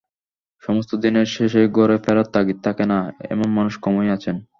সমস্ত 0.63 0.91
দিনের 0.95 1.27
শেষে 1.35 1.61
ঘরে 1.67 1.97
ফেরার 2.05 2.27
তাগিদ 2.33 2.57
থাকে 2.63 2.85
না, 2.85 2.99
এমন 3.29 3.47
মানুষ 3.57 3.73
কমই 3.77 4.09
আছেন। 4.09 4.35